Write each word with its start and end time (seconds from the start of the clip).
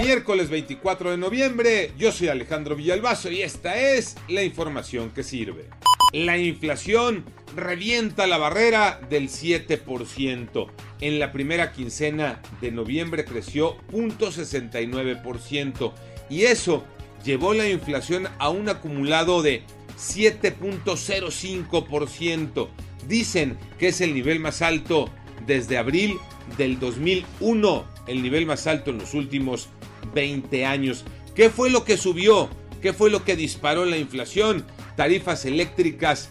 Miércoles 0.00 0.50
24 0.50 1.12
de 1.12 1.16
noviembre, 1.16 1.92
yo 1.96 2.12
soy 2.12 2.28
Alejandro 2.28 2.76
Villalbazo 2.76 3.30
y 3.30 3.40
esta 3.42 3.78
es 3.78 4.16
la 4.28 4.42
información 4.42 5.08
que 5.10 5.22
sirve. 5.22 5.70
La 6.12 6.36
inflación 6.36 7.24
revienta 7.54 8.26
la 8.26 8.38
barrera 8.38 9.00
del 9.08 9.28
7%. 9.28 10.66
En 11.00 11.18
la 11.18 11.32
primera 11.32 11.72
quincena 11.72 12.42
de 12.60 12.70
noviembre 12.70 13.24
creció 13.24 13.76
0.69% 13.92 15.92
y 16.28 16.42
eso 16.44 16.84
llevó 17.24 17.54
la 17.54 17.68
inflación 17.68 18.28
a 18.38 18.50
un 18.50 18.68
acumulado 18.68 19.42
de 19.42 19.62
7.05%. 19.96 22.68
Dicen 23.06 23.56
que 23.78 23.88
es 23.88 24.00
el 24.00 24.14
nivel 24.14 24.40
más 24.40 24.60
alto 24.60 25.08
desde 25.46 25.78
abril 25.78 26.18
del 26.56 26.78
2001, 26.78 27.84
el 28.08 28.22
nivel 28.22 28.46
más 28.46 28.66
alto 28.66 28.90
en 28.90 28.98
los 28.98 29.14
últimos 29.14 29.68
20 30.14 30.64
años. 30.64 31.04
¿Qué 31.34 31.50
fue 31.50 31.70
lo 31.70 31.84
que 31.84 31.96
subió? 31.96 32.48
¿Qué 32.82 32.92
fue 32.92 33.10
lo 33.10 33.24
que 33.24 33.36
disparó 33.36 33.84
la 33.84 33.98
inflación? 33.98 34.64
tarifas 34.98 35.44
eléctricas, 35.44 36.28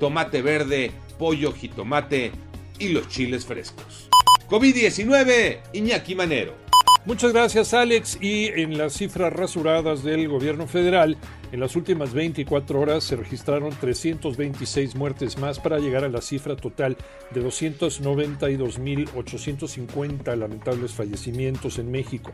tomate 0.00 0.42
verde, 0.42 0.90
pollo, 1.20 1.52
jitomate 1.52 2.32
y 2.80 2.88
los 2.88 3.08
chiles 3.08 3.46
frescos. 3.46 4.08
COVID-19, 4.48 5.60
Iñaki 5.72 6.16
Manero. 6.16 6.67
Muchas 7.08 7.32
gracias 7.32 7.72
Alex 7.72 8.18
y 8.20 8.48
en 8.48 8.76
las 8.76 8.92
cifras 8.92 9.32
rasuradas 9.32 10.02
del 10.02 10.28
gobierno 10.28 10.66
federal, 10.66 11.16
en 11.52 11.60
las 11.60 11.74
últimas 11.74 12.12
24 12.12 12.78
horas 12.78 13.02
se 13.02 13.16
registraron 13.16 13.70
326 13.70 14.94
muertes 14.94 15.38
más 15.38 15.58
para 15.58 15.78
llegar 15.78 16.04
a 16.04 16.10
la 16.10 16.20
cifra 16.20 16.54
total 16.54 16.98
de 17.30 17.42
292.850 17.42 20.36
lamentables 20.36 20.92
fallecimientos 20.92 21.78
en 21.78 21.90
México. 21.90 22.30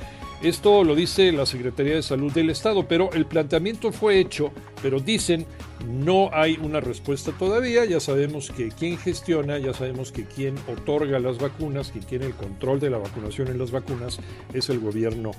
Esto 0.43 0.83
lo 0.83 0.93
dice 0.93 1.31
la 1.31 1.47
Secretaría 1.47 1.95
de 1.95 2.03
Salud 2.03 2.31
del 2.31 2.51
Estado, 2.51 2.87
pero 2.87 3.11
el 3.13 3.25
planteamiento 3.25 3.91
fue 3.91 4.19
hecho, 4.19 4.51
pero 4.83 4.99
dicen 4.99 5.47
no 5.87 6.29
hay 6.33 6.57
una 6.61 6.79
respuesta 6.79 7.31
todavía. 7.31 7.85
Ya 7.85 7.99
sabemos 7.99 8.51
que 8.51 8.69
quien 8.69 8.97
gestiona, 8.97 9.57
ya 9.57 9.73
sabemos 9.73 10.11
que 10.11 10.25
quien 10.25 10.55
otorga 10.67 11.19
las 11.19 11.37
vacunas, 11.37 11.91
quien 11.91 12.03
tiene 12.05 12.25
el 12.25 12.33
control 12.33 12.79
de 12.79 12.89
la 12.89 12.97
vacunación 12.97 13.47
en 13.49 13.57
las 13.57 13.71
vacunas 13.71 14.19
es 14.53 14.69
el 14.69 14.79
gobierno 14.79 15.31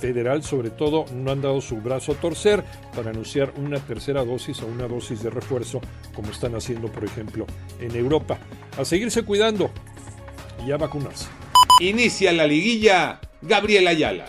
federal. 0.00 0.42
Sobre 0.42 0.70
todo, 0.70 1.04
no 1.14 1.30
han 1.30 1.42
dado 1.42 1.60
su 1.60 1.76
brazo 1.76 2.12
a 2.12 2.14
torcer 2.16 2.64
para 2.94 3.10
anunciar 3.10 3.52
una 3.56 3.78
tercera 3.78 4.24
dosis 4.24 4.62
o 4.62 4.66
una 4.66 4.88
dosis 4.88 5.22
de 5.22 5.30
refuerzo, 5.30 5.80
como 6.14 6.30
están 6.30 6.54
haciendo, 6.54 6.88
por 6.88 7.04
ejemplo, 7.04 7.46
en 7.80 7.94
Europa. 7.96 8.38
A 8.78 8.84
seguirse 8.84 9.22
cuidando 9.22 9.70
y 10.66 10.72
a 10.72 10.76
vacunarse. 10.76 11.26
Inicia 11.80 12.32
la 12.32 12.46
liguilla 12.46 13.20
Gabriel 13.46 13.86
Ayala. 13.86 14.26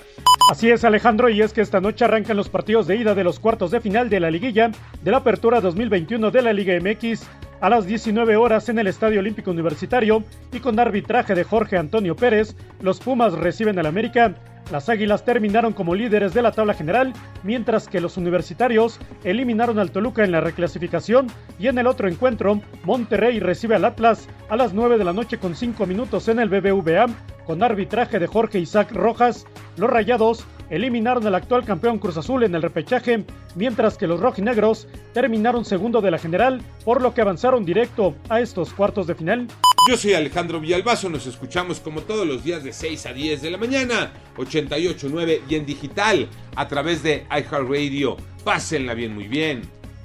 Así 0.52 0.70
es 0.70 0.84
Alejandro 0.84 1.30
y 1.30 1.42
es 1.42 1.54
que 1.54 1.62
esta 1.62 1.82
noche 1.82 2.06
arrancan 2.06 2.38
los 2.38 2.50
partidos 2.50 2.86
de 2.86 2.98
ida 2.98 3.16
de 3.16 3.24
los 3.24 3.40
cuartos 3.40 3.72
de 3.72 3.82
final 3.82 4.10
de 4.10 4.20
la 4.20 4.30
liguilla 4.30 4.72
de 5.02 5.12
la 5.12 5.18
apertura 5.18 5.62
2021 5.62 6.30
de 6.30 6.42
la 6.42 6.54
Liga 6.54 6.74
MX 6.80 7.24
a 7.62 7.70
las 7.70 7.88
19 7.88 8.36
horas 8.36 8.70
en 8.70 8.78
el 8.78 8.88
Estadio 8.88 9.22
Olímpico 9.22 9.50
Universitario 9.50 10.24
y 10.52 10.60
con 10.60 10.80
arbitraje 10.80 11.34
de 11.34 11.44
Jorge 11.44 11.78
Antonio 11.78 12.16
Pérez, 12.16 12.56
los 12.82 13.00
Pumas 13.00 13.34
reciben 13.34 13.80
al 13.80 13.88
América 13.88 14.36
las 14.72 14.90
Águilas 14.90 15.24
terminaron 15.24 15.74
como 15.74 15.94
líderes 15.94 16.34
de 16.34 16.42
la 16.42 16.52
tabla 16.52 16.74
general, 16.74 17.14
mientras 17.44 17.88
que 17.88 18.02
los 18.02 18.18
universitarios 18.18 19.00
eliminaron 19.24 19.78
al 19.78 19.92
Toluca 19.92 20.24
en 20.24 20.32
la 20.32 20.42
reclasificación 20.42 21.28
y 21.60 21.68
en 21.68 21.78
el 21.78 21.86
otro 21.86 22.08
encuentro, 22.08 22.62
Monterrey 22.84 23.40
recibe 23.40 23.76
al 23.76 23.86
Atlas 23.86 24.28
a 24.50 24.56
las 24.56 24.74
9 24.74 24.98
de 24.98 25.04
la 25.04 25.14
noche 25.14 25.38
con 25.38 25.56
5 25.56 25.86
minutos 25.86 26.28
en 26.30 26.40
el 26.40 26.50
BBVA, 26.50 27.06
con 27.46 27.64
arbitraje 27.64 28.20
de 28.20 28.28
Jorge 28.28 28.60
Isaac 28.60 28.92
Rojas. 28.92 29.46
Los 29.78 29.90
Rayados 29.90 30.46
eliminaron 30.70 31.26
al 31.28 31.36
actual 31.36 31.66
campeón 31.66 32.00
Cruz 32.00 32.18
Azul 32.18 32.44
en 32.44 32.56
el 32.56 32.62
repechaje, 32.62 33.24
mientras 33.56 33.98
que 33.98 34.08
los 34.08 34.20
rojinegros 34.20 34.88
terminaron 35.14 35.66
segundo 35.66 36.02
de 36.02 36.12
la 36.12 36.18
general, 36.18 36.62
por 36.84 37.02
lo 37.02 37.14
que 37.14 37.22
avanzaron 37.22 37.66
directo 37.66 38.16
a 38.30 38.40
estos 38.42 38.74
cuartos 38.74 39.08
de 39.08 39.16
final. 39.16 39.48
Yo 39.88 39.98
soy 39.98 40.14
Alejandro 40.14 40.60
Villalbazo, 40.60 41.10
nos 41.10 41.28
escuchamos 41.28 41.80
como 41.80 42.02
todos 42.02 42.26
los 42.26 42.44
días 42.44 42.64
de 42.64 42.74
6 42.74 43.06
a 43.06 43.14
10 43.14 43.42
de 43.44 43.52
la 43.52 43.58
mañana, 43.58 44.14
88.9 44.38 45.42
y 45.48 45.56
en 45.56 45.66
digital 45.66 46.28
a 46.56 46.68
través 46.68 47.04
de 47.04 47.26
iHeartRadio. 47.30 48.18
Pásenla 48.44 48.96
bien, 48.96 49.14
muy 49.14 49.28
bien, 49.28 49.62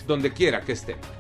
donde 0.06 0.33
quiera 0.33 0.61
que 0.61 0.73
estén. 0.73 1.19